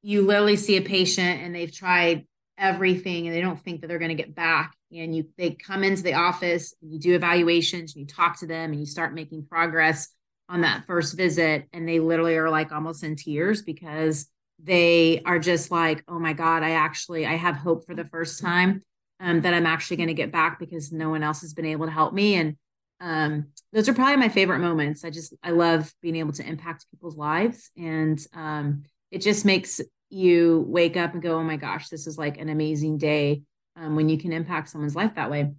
you 0.03 0.21
literally 0.21 0.57
see 0.57 0.75
a 0.75 0.81
patient 0.81 1.41
and 1.41 1.55
they've 1.55 1.73
tried 1.73 2.27
everything 2.57 3.25
and 3.25 3.35
they 3.35 3.41
don't 3.41 3.59
think 3.59 3.81
that 3.81 3.87
they're 3.87 3.99
going 3.99 4.15
to 4.15 4.21
get 4.21 4.35
back 4.35 4.75
and 4.91 5.15
you 5.15 5.27
they 5.37 5.51
come 5.51 5.83
into 5.83 6.03
the 6.03 6.13
office 6.13 6.73
and 6.81 6.91
you 6.91 6.99
do 6.99 7.15
evaluations 7.15 7.95
and 7.95 8.01
you 8.01 8.07
talk 8.07 8.37
to 8.39 8.47
them 8.47 8.71
and 8.71 8.79
you 8.79 8.85
start 8.85 9.13
making 9.13 9.45
progress 9.45 10.09
on 10.49 10.61
that 10.61 10.85
first 10.85 11.15
visit 11.15 11.65
and 11.71 11.87
they 11.87 11.99
literally 11.99 12.35
are 12.35 12.49
like 12.49 12.71
almost 12.71 13.03
in 13.03 13.15
tears 13.15 13.61
because 13.61 14.27
they 14.61 15.21
are 15.23 15.39
just 15.39 15.71
like 15.71 16.03
oh 16.07 16.17
my 16.17 16.33
god 16.33 16.63
i 16.63 16.71
actually 16.71 17.25
i 17.25 17.35
have 17.35 17.55
hope 17.55 17.85
for 17.85 17.93
the 17.93 18.05
first 18.05 18.41
time 18.41 18.81
um, 19.19 19.41
that 19.41 19.53
i'm 19.53 19.65
actually 19.65 19.97
going 19.97 20.07
to 20.07 20.13
get 20.13 20.31
back 20.31 20.59
because 20.59 20.91
no 20.91 21.09
one 21.09 21.23
else 21.23 21.41
has 21.41 21.53
been 21.53 21.65
able 21.65 21.85
to 21.85 21.91
help 21.91 22.13
me. 22.13 22.35
And 22.35 22.55
um, 22.99 23.47
those 23.73 23.87
are 23.87 23.93
probably 23.93 24.17
my 24.17 24.29
favorite 24.29 24.59
moments. 24.59 25.03
I 25.03 25.09
just 25.09 25.33
I 25.43 25.51
love 25.51 25.93
being 26.01 26.15
able 26.15 26.33
to 26.33 26.47
impact 26.47 26.85
people's 26.91 27.17
lives, 27.17 27.69
and 27.77 28.19
um, 28.33 28.83
it 29.11 29.21
just 29.21 29.45
makes 29.45 29.81
you 30.09 30.65
wake 30.67 30.97
up 30.97 31.13
and 31.13 31.21
go, 31.21 31.37
"Oh 31.37 31.43
my 31.43 31.57
gosh, 31.57 31.89
this 31.89 32.07
is 32.07 32.17
like 32.17 32.37
an 32.37 32.49
amazing 32.49 32.97
day." 32.97 33.43
Um, 33.75 33.95
when 33.95 34.09
you 34.09 34.17
can 34.17 34.33
impact 34.33 34.69
someone's 34.69 34.95
life 34.95 35.13
that 35.15 35.29
way. 35.29 35.51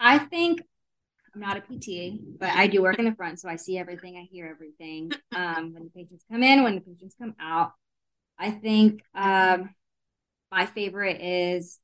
I 0.00 0.18
think 0.18 0.60
I'm 1.32 1.40
not 1.40 1.56
a 1.56 1.60
PT, 1.60 2.20
but 2.40 2.50
I 2.50 2.66
do 2.66 2.82
work 2.82 2.98
in 2.98 3.04
the 3.04 3.14
front, 3.14 3.38
so 3.38 3.48
I 3.48 3.56
see 3.56 3.78
everything, 3.78 4.16
I 4.16 4.26
hear 4.30 4.46
everything. 4.46 5.12
Um, 5.34 5.74
when 5.74 5.84
the 5.84 5.90
patients 5.90 6.24
come 6.30 6.42
in, 6.42 6.64
when 6.64 6.74
the 6.74 6.80
patients 6.80 7.14
come 7.20 7.34
out, 7.38 7.72
I 8.38 8.50
think 8.50 9.02
um, 9.14 9.70
my 10.50 10.66
favorite 10.66 11.20
is 11.20 11.78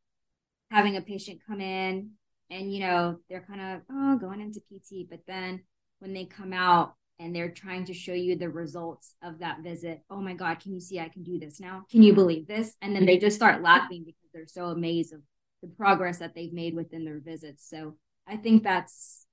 having 0.70 0.96
a 0.96 1.02
patient 1.02 1.40
come 1.46 1.60
in 1.60 2.12
and 2.52 2.73
you 2.73 2.80
know 2.80 3.16
they're 3.28 3.44
kind 3.49 3.61
of 3.61 3.80
oh 3.90 4.16
going 4.18 4.40
into 4.40 4.61
pt 4.71 5.09
but 5.11 5.21
then 5.26 5.61
when 5.99 6.12
they 6.12 6.25
come 6.25 6.52
out 6.52 6.94
and 7.18 7.35
they're 7.35 7.50
trying 7.50 7.85
to 7.85 7.94
show 7.94 8.12
you 8.12 8.37
the 8.37 8.49
results 8.49 9.14
of 9.23 9.38
that 9.38 9.61
visit 9.62 10.02
oh 10.11 10.21
my 10.21 10.35
god 10.35 10.61
can 10.61 10.73
you 10.73 10.80
see 10.80 11.00
i 11.00 11.09
can 11.09 11.23
do 11.23 11.38
this 11.38 11.61
now? 11.61 11.85
Can 11.90 12.02
you 12.02 12.12
believe 12.12 12.47
this? 12.47 12.75
And 12.82 12.94
then 12.94 13.06
they 13.06 13.18
just 13.18 13.37
start 13.37 13.62
laughing 13.62 14.02
because 14.04 14.28
they're 14.32 14.47
so 14.47 14.66
amazed 14.66 15.12
of 15.12 15.21
the 15.62 15.68
progress 15.68 16.18
that 16.18 16.35
they've 16.35 16.52
made 16.52 16.75
within 16.75 17.04
their 17.04 17.21
visits. 17.21 17.68
So 17.68 17.97
i 18.28 18.37
think 18.37 18.62
that's 18.62 19.26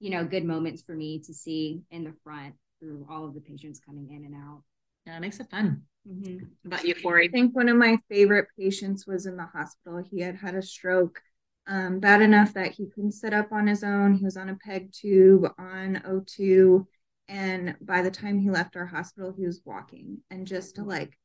you 0.00 0.10
know 0.10 0.24
good 0.24 0.44
moments 0.44 0.82
for 0.82 0.94
me 0.94 1.20
to 1.20 1.34
see 1.34 1.82
in 1.90 2.04
the 2.04 2.14
front 2.24 2.54
through 2.80 3.06
all 3.10 3.24
of 3.24 3.34
the 3.34 3.40
patients 3.40 3.80
coming 3.84 4.10
in 4.10 4.24
and 4.24 4.34
out. 4.34 4.62
Yeah 5.06 5.16
it 5.16 5.20
makes 5.20 5.40
it 5.40 5.50
fun. 5.50 5.82
Mm-hmm. 6.08 6.46
about 6.66 6.84
you 6.84 6.96
Corey? 6.96 7.28
i 7.28 7.30
think 7.30 7.54
one 7.54 7.68
of 7.68 7.76
my 7.76 7.96
favorite 8.08 8.48
patients 8.58 9.06
was 9.06 9.26
in 9.26 9.36
the 9.36 9.46
hospital. 9.46 10.02
He 10.08 10.20
had 10.20 10.36
had 10.36 10.54
a 10.54 10.62
stroke 10.62 11.20
um, 11.66 12.00
bad 12.00 12.22
enough 12.22 12.54
that 12.54 12.72
he 12.72 12.86
couldn't 12.86 13.12
sit 13.12 13.32
up 13.32 13.52
on 13.52 13.66
his 13.66 13.84
own. 13.84 14.14
He 14.14 14.24
was 14.24 14.36
on 14.36 14.48
a 14.48 14.56
peg 14.56 14.92
tube 14.92 15.46
on 15.58 16.02
O2. 16.04 16.86
And 17.28 17.76
by 17.80 18.02
the 18.02 18.10
time 18.10 18.38
he 18.38 18.50
left 18.50 18.76
our 18.76 18.86
hospital, 18.86 19.32
he 19.36 19.46
was 19.46 19.62
walking. 19.64 20.18
And 20.30 20.46
just 20.46 20.76
to 20.76 20.84
like 20.84 21.18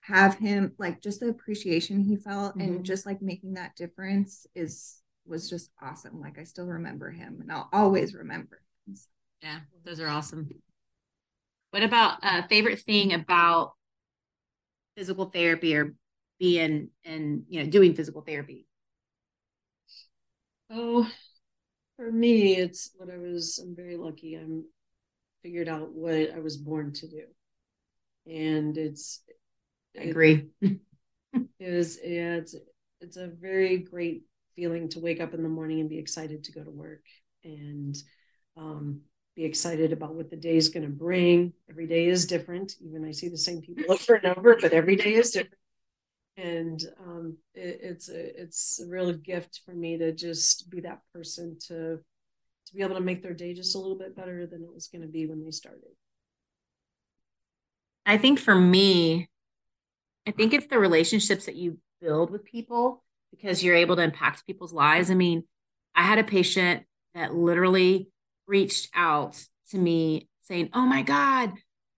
have 0.00 0.38
him, 0.38 0.72
like 0.78 1.02
just 1.02 1.20
the 1.20 1.28
appreciation 1.28 2.00
he 2.00 2.16
felt 2.16 2.52
mm-hmm. 2.56 2.60
and 2.60 2.84
just 2.84 3.06
like 3.06 3.22
making 3.22 3.54
that 3.54 3.76
difference 3.76 4.46
is 4.54 5.00
was 5.26 5.48
just 5.48 5.70
awesome. 5.80 6.20
Like 6.20 6.38
I 6.38 6.44
still 6.44 6.66
remember 6.66 7.10
him 7.10 7.38
and 7.40 7.52
I'll 7.52 7.68
always 7.72 8.14
remember 8.14 8.60
him. 8.86 8.96
Yeah, 9.42 9.58
those 9.84 10.00
are 10.00 10.08
awesome. 10.08 10.48
What 11.70 11.82
about 11.82 12.18
uh 12.22 12.42
favorite 12.48 12.80
thing 12.80 13.12
about 13.12 13.72
physical 14.96 15.26
therapy 15.26 15.76
or 15.76 15.94
being 16.38 16.88
and 17.04 17.44
you 17.48 17.62
know 17.62 17.70
doing 17.70 17.94
physical 17.94 18.22
therapy? 18.22 18.66
Oh, 20.72 21.06
for 21.96 22.10
me, 22.10 22.56
it's 22.56 22.90
what 22.96 23.10
I 23.10 23.18
was. 23.18 23.58
I'm 23.58 23.76
very 23.76 23.96
lucky. 23.96 24.34
I'm 24.36 24.64
figured 25.42 25.68
out 25.68 25.92
what 25.92 26.32
I 26.34 26.40
was 26.40 26.56
born 26.56 26.92
to 26.94 27.08
do, 27.08 27.24
and 28.26 28.76
it's. 28.78 29.22
I 29.98 30.04
agree. 30.04 30.48
it 30.62 30.78
is. 31.60 32.00
Yeah, 32.02 32.36
it's 32.36 32.54
it's 33.00 33.18
a 33.18 33.28
very 33.28 33.78
great 33.78 34.22
feeling 34.56 34.88
to 34.90 35.00
wake 35.00 35.20
up 35.20 35.34
in 35.34 35.42
the 35.42 35.48
morning 35.48 35.80
and 35.80 35.90
be 35.90 35.98
excited 35.98 36.44
to 36.44 36.52
go 36.52 36.64
to 36.64 36.70
work 36.70 37.04
and 37.44 37.96
um, 38.56 39.00
be 39.36 39.44
excited 39.44 39.92
about 39.92 40.14
what 40.14 40.30
the 40.30 40.36
day 40.36 40.56
is 40.56 40.70
going 40.70 40.84
to 40.84 40.92
bring. 40.92 41.52
Every 41.68 41.86
day 41.86 42.06
is 42.06 42.26
different. 42.26 42.74
Even 42.80 43.04
I 43.04 43.12
see 43.12 43.28
the 43.28 43.36
same 43.36 43.60
people 43.60 43.92
over 43.92 44.14
and 44.14 44.38
over, 44.38 44.56
but 44.60 44.72
every 44.72 44.96
day 44.96 45.14
is 45.14 45.32
different 45.32 45.61
and 46.36 46.82
um, 47.04 47.36
it, 47.54 47.80
it's 47.82 48.08
a 48.08 48.42
it's 48.42 48.80
a 48.80 48.86
real 48.86 49.12
gift 49.12 49.60
for 49.64 49.72
me 49.72 49.98
to 49.98 50.12
just 50.12 50.70
be 50.70 50.80
that 50.80 51.00
person 51.12 51.58
to 51.68 51.98
to 52.66 52.74
be 52.74 52.82
able 52.82 52.94
to 52.94 53.00
make 53.00 53.22
their 53.22 53.34
day 53.34 53.54
just 53.54 53.74
a 53.74 53.78
little 53.78 53.98
bit 53.98 54.16
better 54.16 54.46
than 54.46 54.62
it 54.62 54.72
was 54.72 54.88
going 54.88 55.02
to 55.02 55.08
be 55.08 55.26
when 55.26 55.44
they 55.44 55.50
started. 55.50 55.90
I 58.06 58.18
think 58.18 58.38
for 58.38 58.54
me, 58.54 59.28
I 60.26 60.30
think 60.30 60.54
it's 60.54 60.66
the 60.66 60.78
relationships 60.78 61.46
that 61.46 61.56
you 61.56 61.78
build 62.00 62.30
with 62.30 62.44
people 62.44 63.04
because 63.30 63.62
you're 63.62 63.76
able 63.76 63.96
to 63.96 64.02
impact 64.02 64.46
people's 64.46 64.72
lives. 64.72 65.10
I 65.10 65.14
mean, 65.14 65.44
I 65.94 66.02
had 66.02 66.18
a 66.18 66.24
patient 66.24 66.84
that 67.14 67.34
literally 67.34 68.08
reached 68.46 68.88
out 68.94 69.44
to 69.70 69.78
me 69.78 70.28
saying, 70.42 70.70
"Oh 70.72 70.86
my 70.86 71.02
God, 71.02 71.52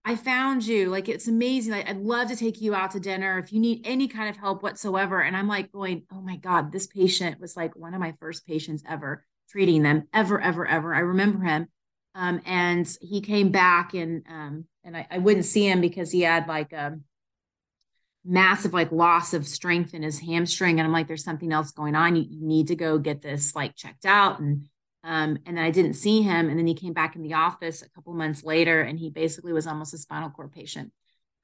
I 0.07 0.15
found 0.15 0.65
you. 0.65 0.89
Like 0.89 1.09
it's 1.09 1.27
amazing. 1.27 1.73
Like, 1.73 1.89
I'd 1.89 1.97
love 1.97 2.29
to 2.29 2.35
take 2.35 2.61
you 2.61 2.75
out 2.75 2.91
to 2.91 2.99
dinner 2.99 3.39
if 3.39 3.51
you 3.51 3.59
need 3.59 3.81
any 3.85 4.07
kind 4.07 4.29
of 4.29 4.37
help 4.37 4.61
whatsoever. 4.61 5.19
And 5.19 5.35
I'm 5.35 5.47
like 5.47 5.71
going, 5.71 6.03
oh 6.13 6.21
my 6.21 6.35
God, 6.35 6.71
this 6.71 6.85
patient 6.85 7.41
was 7.41 7.57
like 7.57 7.75
one 7.75 7.95
of 7.95 7.99
my 7.99 8.13
first 8.19 8.45
patients 8.45 8.83
ever 8.87 9.25
treating 9.49 9.81
them, 9.81 10.07
ever, 10.13 10.39
ever, 10.39 10.65
ever. 10.67 10.93
I 10.93 10.99
remember 10.99 11.43
him. 11.43 11.67
Um, 12.13 12.39
and 12.45 12.87
he 13.01 13.19
came 13.19 13.51
back 13.51 13.93
and 13.93 14.23
um, 14.29 14.65
and 14.83 14.95
I, 14.95 15.07
I 15.09 15.17
wouldn't 15.17 15.45
see 15.45 15.67
him 15.67 15.81
because 15.81 16.11
he 16.11 16.21
had 16.21 16.47
like 16.47 16.71
a 16.71 16.99
massive 18.23 18.73
like 18.73 18.91
loss 18.91 19.33
of 19.33 19.47
strength 19.47 19.93
in 19.93 20.03
his 20.03 20.19
hamstring. 20.19 20.79
And 20.79 20.85
I'm 20.85 20.93
like, 20.93 21.07
there's 21.07 21.23
something 21.23 21.51
else 21.51 21.71
going 21.71 21.95
on. 21.95 22.15
You, 22.15 22.25
you 22.29 22.45
need 22.45 22.67
to 22.67 22.75
go 22.75 22.99
get 22.99 23.21
this 23.21 23.55
like 23.55 23.75
checked 23.75 24.05
out. 24.05 24.39
And 24.39 24.67
um, 25.05 25.37
and 25.45 25.55
then 25.55 25.63
I 25.63 25.69
didn't 25.69 25.93
see 25.93 26.23
him. 26.23 26.49
And 26.49 26.57
then 26.57 26.65
he 26.65 26.73
came 26.73 26.93
back 26.93 27.15
in 27.15 27.21
the 27.21 27.35
office 27.35 27.83
a 27.83 27.89
couple 27.89 28.13
months 28.13 28.43
later, 28.43 28.81
and 28.81 28.97
he 28.97 29.11
basically 29.11 29.53
was 29.53 29.67
almost 29.67 29.93
a 29.93 29.99
spinal 29.99 30.31
cord 30.31 30.51
patient. 30.51 30.91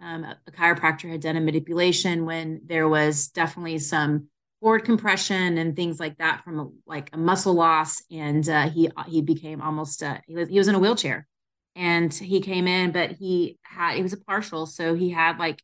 Um, 0.02 0.24
a, 0.24 0.36
a, 0.48 0.52
chiropractor 0.52 1.12
had 1.12 1.22
done 1.22 1.38
a 1.38 1.42
manipulation 1.42 2.26
when 2.26 2.62
there 2.66 2.90
was 2.90 3.28
definitely 3.28 3.78
some 3.78 4.30
forward 4.60 4.84
compression 4.84 5.60
and 5.60 5.76
things 5.76 6.00
like 6.00 6.18
that 6.18 6.44
from 6.44 6.60
a, 6.60 6.68
like 6.88 7.12
a 7.14 7.18
muscle 7.18 7.54
loss, 7.54 8.02
and 8.10 8.50
uh, 8.50 8.68
he 8.68 8.90
he 9.08 9.22
became 9.22 9.62
almost 9.62 10.02
uh, 10.02 10.18
he 10.26 10.34
was 10.34 10.50
he 10.50 10.58
was 10.58 10.68
in 10.68 10.74
a 10.74 10.80
wheelchair, 10.80 11.28
and 11.76 12.12
he 12.12 12.42
came 12.42 12.68
in, 12.68 12.92
but 12.92 13.12
he 13.12 13.60
had 13.62 13.96
he 13.96 14.02
was 14.02 14.14
a 14.14 14.18
partial, 14.18 14.66
so 14.66 14.96
he 14.96 15.12
had 15.12 15.38
like 15.38 15.62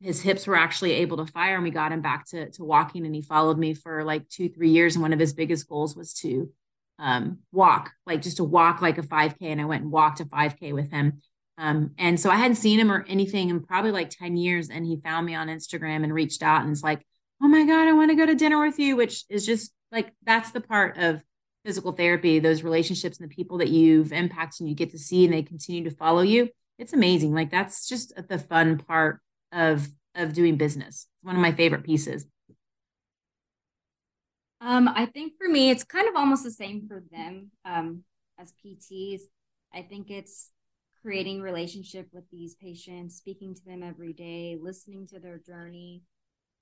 his 0.00 0.22
hips 0.22 0.46
were 0.46 0.56
actually 0.56 0.92
able 0.92 1.18
to 1.18 1.30
fire, 1.30 1.56
and 1.56 1.64
we 1.64 1.70
got 1.70 1.92
him 1.92 2.00
back 2.00 2.26
to 2.28 2.48
to 2.52 2.64
walking, 2.64 3.04
and 3.04 3.14
he 3.14 3.20
followed 3.20 3.58
me 3.58 3.74
for 3.74 4.02
like 4.02 4.26
two 4.30 4.48
three 4.48 4.70
years, 4.70 4.94
and 4.96 5.02
one 5.02 5.12
of 5.12 5.20
his 5.20 5.34
biggest 5.34 5.68
goals 5.68 5.94
was 5.94 6.14
to 6.14 6.50
um, 6.98 7.38
walk, 7.52 7.92
like 8.06 8.22
just 8.22 8.38
to 8.38 8.44
walk 8.44 8.82
like 8.82 8.98
a 8.98 9.02
5K. 9.02 9.36
And 9.42 9.60
I 9.60 9.64
went 9.64 9.82
and 9.82 9.92
walked 9.92 10.20
a 10.20 10.24
5K 10.24 10.72
with 10.72 10.90
him. 10.90 11.20
Um, 11.56 11.92
and 11.98 12.18
so 12.20 12.30
I 12.30 12.36
hadn't 12.36 12.56
seen 12.56 12.78
him 12.78 12.90
or 12.90 13.04
anything 13.08 13.50
in 13.50 13.62
probably 13.62 13.90
like 13.90 14.10
10 14.10 14.36
years. 14.36 14.70
And 14.70 14.86
he 14.86 15.00
found 15.02 15.26
me 15.26 15.34
on 15.34 15.48
Instagram 15.48 16.04
and 16.04 16.14
reached 16.14 16.42
out 16.42 16.62
and 16.62 16.70
it's 16.70 16.82
like, 16.82 17.04
oh 17.42 17.48
my 17.48 17.64
God, 17.64 17.88
I 17.88 17.92
want 17.92 18.10
to 18.10 18.16
go 18.16 18.26
to 18.26 18.34
dinner 18.34 18.60
with 18.60 18.78
you, 18.78 18.96
which 18.96 19.24
is 19.28 19.46
just 19.46 19.72
like 19.90 20.12
that's 20.24 20.50
the 20.50 20.60
part 20.60 20.98
of 20.98 21.22
physical 21.64 21.92
therapy, 21.92 22.38
those 22.38 22.62
relationships 22.62 23.18
and 23.18 23.28
the 23.28 23.34
people 23.34 23.58
that 23.58 23.68
you've 23.68 24.12
impacted 24.12 24.60
and 24.60 24.68
you 24.68 24.74
get 24.74 24.90
to 24.90 24.98
see 24.98 25.24
and 25.24 25.34
they 25.34 25.42
continue 25.42 25.84
to 25.84 25.94
follow 25.94 26.22
you. 26.22 26.48
It's 26.78 26.92
amazing. 26.92 27.34
Like 27.34 27.50
that's 27.50 27.88
just 27.88 28.12
the 28.28 28.38
fun 28.38 28.78
part 28.78 29.20
of 29.52 29.88
of 30.14 30.32
doing 30.32 30.56
business. 30.56 31.06
It's 31.16 31.24
one 31.24 31.36
of 31.36 31.42
my 31.42 31.52
favorite 31.52 31.84
pieces. 31.84 32.26
Um, 34.60 34.88
I 34.88 35.06
think 35.06 35.34
for 35.38 35.48
me, 35.48 35.70
it's 35.70 35.84
kind 35.84 36.08
of 36.08 36.16
almost 36.16 36.42
the 36.44 36.50
same 36.50 36.86
for 36.88 37.02
them 37.12 37.50
um, 37.64 38.02
as 38.38 38.52
PTs. 38.62 39.22
I 39.72 39.82
think 39.82 40.10
it's 40.10 40.50
creating 41.02 41.40
relationship 41.40 42.08
with 42.12 42.24
these 42.30 42.54
patients, 42.56 43.16
speaking 43.16 43.54
to 43.54 43.64
them 43.64 43.82
every 43.82 44.12
day, 44.12 44.58
listening 44.60 45.06
to 45.08 45.20
their 45.20 45.38
journey, 45.38 46.02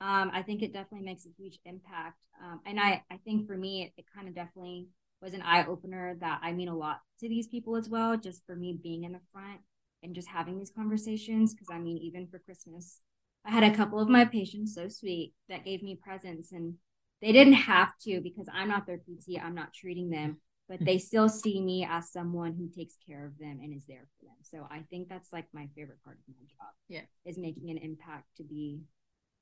Um, 0.01 0.31
I 0.35 0.43
think 0.43 0.63
it 0.63 0.73
definitely 0.73 1.07
makes 1.07 1.27
a 1.27 1.31
huge 1.39 1.59
impact. 1.67 2.19
Um, 2.43 2.61
and 2.67 2.81
I, 2.81 3.03
I 3.11 3.19
think 3.25 3.47
for 3.49 3.57
me, 3.57 3.85
it, 3.85 3.93
it 3.99 4.07
kind 4.15 4.29
of 4.29 4.35
definitely 4.35 4.89
was 5.23 5.35
an 5.35 5.43
eye 5.43 5.67
opener 5.67 6.17
that 6.21 6.41
I 6.43 6.53
mean 6.53 6.69
a 6.69 6.77
lot 6.77 7.01
to 7.21 7.29
these 7.29 7.49
people 7.49 7.77
as 7.77 7.89
well, 7.91 8.17
just 8.17 8.47
for 8.47 8.57
me 8.57 8.79
being 8.83 9.05
in 9.05 9.13
the 9.13 9.21
front 9.33 9.61
and 10.03 10.15
just 10.15 10.29
having 10.29 10.59
these 10.59 10.73
conversations. 10.77 11.55
Cause 11.55 11.69
I 11.73 11.79
mean, 11.79 11.99
even 11.99 12.29
for 12.29 12.41
Christmas, 12.41 13.01
I 13.45 13.51
had 13.53 13.65
a 13.65 13.75
couple 13.77 14.01
of 14.01 14.09
my 14.09 14.25
patients 14.25 14.75
so 14.75 14.89
sweet 14.89 15.35
that 15.49 15.65
gave 15.65 15.83
me 15.83 15.97
presents 16.03 16.53
and 16.53 16.75
they 17.23 17.33
didn't 17.33 17.55
have 17.55 17.93
to 18.03 18.21
because 18.21 18.47
I'm 18.53 18.69
not 18.69 18.87
their 18.87 18.99
PT, 18.99 19.41
I'm 19.43 19.55
not 19.55 19.73
treating 19.73 20.11
them, 20.11 20.39
but 20.69 20.85
they 20.85 20.99
still 20.99 21.29
see 21.29 21.61
me 21.61 21.87
as 21.89 22.11
someone 22.11 22.55
who 22.55 22.69
takes 22.69 22.97
care 23.07 23.25
of 23.25 23.39
them 23.39 23.61
and 23.63 23.75
is 23.75 23.87
there 23.87 24.07
for 24.19 24.27
them. 24.27 24.37
So 24.43 24.67
I 24.71 24.85
think 24.91 25.09
that's 25.09 25.33
like 25.33 25.47
my 25.53 25.69
favorite 25.75 26.03
part 26.05 26.19
of 26.19 26.35
my 26.35 26.45
job. 26.47 26.73
Yeah. 26.89 27.03
Is 27.25 27.39
making 27.39 27.71
an 27.71 27.79
impact 27.79 28.27
to 28.37 28.43
be 28.43 28.81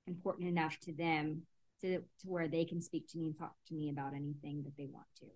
important 0.06 0.48
enough 0.48 0.78
to 0.80 0.92
them 0.92 1.42
to, 1.80 1.98
to 1.98 2.28
where 2.28 2.48
they 2.48 2.64
can 2.64 2.80
speak 2.80 3.08
to 3.08 3.18
me 3.18 3.26
and 3.26 3.38
talk 3.38 3.54
to 3.68 3.74
me 3.74 3.90
about 3.90 4.14
anything 4.14 4.62
that 4.64 4.76
they 4.76 4.86
want 4.86 5.06
to. 5.20 5.26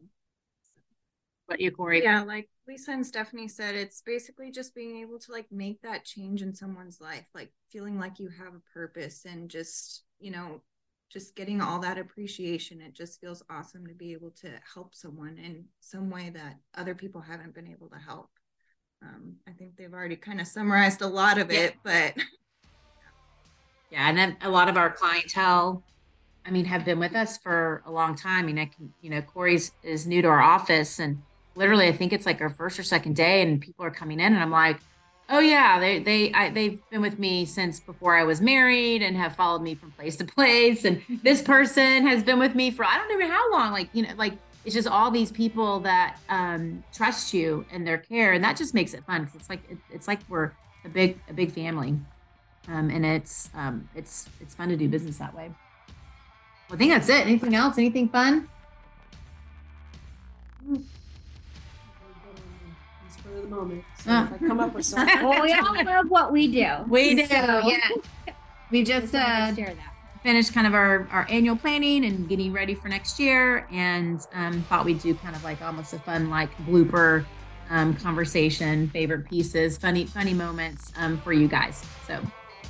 What 1.46 1.60
you, 1.60 1.70
Corey? 1.70 2.02
Yeah, 2.02 2.22
like 2.22 2.50
Lisa 2.66 2.90
and 2.90 3.06
Stephanie 3.06 3.48
said, 3.48 3.74
it's 3.74 4.02
basically 4.02 4.50
just 4.50 4.74
being 4.74 4.98
able 4.98 5.18
to 5.18 5.32
like 5.32 5.46
make 5.50 5.80
that 5.80 6.04
change 6.04 6.42
in 6.42 6.54
someone's 6.54 7.00
life, 7.00 7.24
like 7.34 7.50
feeling 7.70 7.98
like 7.98 8.18
you 8.18 8.28
have 8.28 8.54
a 8.54 8.72
purpose 8.74 9.24
and 9.24 9.48
just, 9.48 10.04
you 10.20 10.30
know, 10.30 10.60
just 11.10 11.36
getting 11.36 11.60
all 11.60 11.78
that 11.80 11.98
appreciation. 11.98 12.80
It 12.80 12.94
just 12.94 13.20
feels 13.20 13.42
awesome 13.50 13.86
to 13.86 13.94
be 13.94 14.12
able 14.12 14.30
to 14.42 14.50
help 14.74 14.94
someone 14.94 15.38
in 15.38 15.64
some 15.80 16.10
way 16.10 16.30
that 16.30 16.56
other 16.76 16.94
people 16.94 17.20
haven't 17.20 17.54
been 17.54 17.68
able 17.68 17.88
to 17.88 17.98
help. 17.98 18.30
Um, 19.02 19.36
I 19.48 19.52
think 19.52 19.76
they've 19.76 19.92
already 19.92 20.16
kind 20.16 20.40
of 20.40 20.46
summarized 20.46 21.02
a 21.02 21.06
lot 21.06 21.38
of 21.38 21.50
it, 21.50 21.76
but 21.82 22.14
Yeah, 23.90 24.08
and 24.08 24.18
then 24.18 24.36
a 24.42 24.50
lot 24.50 24.68
of 24.68 24.76
our 24.76 24.90
clientele, 24.90 25.82
I 26.44 26.50
mean, 26.50 26.66
have 26.66 26.84
been 26.84 26.98
with 26.98 27.14
us 27.14 27.38
for 27.38 27.82
a 27.86 27.90
long 27.90 28.14
time. 28.14 28.44
I 28.44 28.46
mean, 28.46 28.58
I 28.58 28.66
can, 28.66 28.92
you 29.00 29.10
know, 29.10 29.22
Corey's 29.22 29.72
is 29.82 30.06
new 30.06 30.20
to 30.22 30.28
our 30.28 30.42
office, 30.42 30.98
and 30.98 31.22
literally, 31.54 31.88
I 31.88 31.92
think 31.92 32.12
it's 32.12 32.26
like 32.26 32.40
our 32.40 32.50
first 32.50 32.78
or 32.78 32.82
second 32.82 33.16
day, 33.16 33.40
and 33.42 33.60
people 33.60 33.84
are 33.84 33.90
coming 33.90 34.20
in, 34.20 34.34
and 34.34 34.42
I'm 34.42 34.50
like, 34.50 34.80
oh 35.28 35.40
yeah, 35.40 35.78
they 35.78 35.98
they 36.00 36.32
I, 36.32 36.50
they've 36.50 36.78
been 36.90 37.00
with 37.00 37.18
me 37.18 37.44
since 37.44 37.80
before 37.80 38.16
I 38.16 38.24
was 38.24 38.40
married, 38.40 39.02
and 39.02 39.16
have 39.16 39.36
followed 39.36 39.62
me 39.62 39.74
from 39.74 39.90
place 39.92 40.16
to 40.16 40.24
place, 40.24 40.84
and 40.84 41.02
this 41.22 41.42
person 41.42 42.06
has 42.06 42.22
been 42.22 42.38
with 42.38 42.54
me 42.54 42.70
for 42.70 42.84
I 42.84 42.96
don't 42.96 43.18
know 43.18 43.28
how 43.28 43.52
long. 43.52 43.72
Like, 43.72 43.88
you 43.92 44.02
know, 44.02 44.10
like 44.16 44.34
it's 44.64 44.74
just 44.74 44.88
all 44.88 45.10
these 45.10 45.32
people 45.32 45.80
that 45.80 46.18
um, 46.28 46.84
trust 46.92 47.32
you 47.32 47.64
and 47.72 47.86
their 47.86 47.98
care, 47.98 48.32
and 48.32 48.42
that 48.44 48.56
just 48.56 48.74
makes 48.74 48.94
it 48.94 49.04
fun 49.04 49.24
because 49.24 49.36
it's 49.40 49.50
like 49.50 49.60
it, 49.70 49.78
it's 49.90 50.08
like 50.08 50.20
we're 50.28 50.52
a 50.84 50.88
big 50.88 51.18
a 51.28 51.32
big 51.32 51.52
family 51.52 51.98
um, 52.68 52.90
and 52.90 53.04
it's 53.04 53.50
um, 53.54 53.88
it's 53.94 54.28
it's 54.40 54.54
fun 54.54 54.68
to 54.68 54.76
do 54.76 54.88
business 54.88 55.18
that 55.18 55.34
way. 55.34 55.50
Well, 56.68 56.74
I 56.74 56.76
think 56.76 56.92
that's 56.92 57.08
it. 57.08 57.26
Anything 57.26 57.54
else? 57.54 57.78
Anything 57.78 58.08
fun? 58.08 58.48
Of 63.38 63.48
the 63.50 63.56
moment. 63.56 63.84
So 64.04 64.10
if 64.10 64.32
I 64.32 64.38
come 64.46 64.60
up 64.60 64.74
with 64.74 64.84
something. 64.84 65.18
Well, 65.28 65.42
we 65.42 65.52
all 65.52 65.84
love 65.84 66.06
what 66.10 66.32
we 66.32 66.48
do. 66.48 66.68
We 66.88 67.14
do. 67.14 67.26
So- 67.26 67.62
Yes. 67.64 67.92
We 68.70 68.84
Just 68.84 69.12
just 69.12 69.14
uh, 69.14 69.54
share 69.54 69.74
that. 69.74 69.94
finished 70.22 70.52
kind 70.52 70.66
of 70.66 70.74
our, 70.74 71.08
our 71.10 71.26
annual 71.30 71.56
planning 71.56 72.04
and 72.04 72.28
getting 72.28 72.52
ready 72.52 72.74
for 72.74 72.88
next 72.88 73.18
year, 73.18 73.66
and 73.72 74.20
um, 74.34 74.62
thought 74.68 74.84
we'd 74.84 75.00
do 75.00 75.14
kind 75.14 75.34
of 75.34 75.42
like 75.42 75.62
almost 75.62 75.94
a 75.94 75.98
fun 76.00 76.28
like 76.28 76.54
blooper 76.66 77.24
um, 77.70 77.94
conversation, 77.94 78.90
favorite 78.90 79.26
pieces, 79.28 79.78
funny 79.78 80.04
funny 80.04 80.34
moments 80.34 80.92
um, 80.98 81.18
for 81.22 81.32
you 81.32 81.48
guys. 81.48 81.82
So 82.06 82.20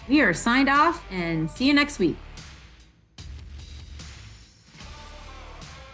we 0.09 0.21
are 0.21 0.33
signed 0.33 0.69
off, 0.69 1.05
and 1.11 1.51
see 1.51 1.67
you 1.67 1.75
next 1.75 1.99
week. 1.99 2.17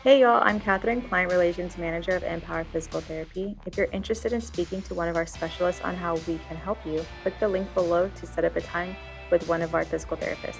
Hey 0.04 0.20
y'all, 0.20 0.42
I'm 0.44 0.60
Catherine, 0.60 1.00
Client 1.00 1.32
Relations 1.32 1.78
Manager 1.78 2.14
of 2.14 2.22
mPower 2.24 2.66
Physical 2.66 3.00
Therapy. 3.00 3.56
If 3.64 3.78
you're 3.78 3.88
interested 3.90 4.34
in 4.34 4.42
speaking 4.42 4.82
to 4.82 4.94
one 4.94 5.08
of 5.08 5.16
our 5.16 5.24
specialists 5.24 5.80
on 5.80 5.96
how 5.96 6.16
we 6.28 6.38
can 6.46 6.58
help 6.58 6.76
you, 6.84 7.02
click 7.22 7.40
the 7.40 7.48
link 7.48 7.72
below 7.72 8.10
to 8.14 8.26
set 8.26 8.44
up 8.44 8.54
a 8.54 8.60
time 8.60 8.96
with 9.30 9.48
one 9.48 9.62
of 9.62 9.74
our 9.74 9.82
physical 9.82 10.18
therapists. 10.18 10.58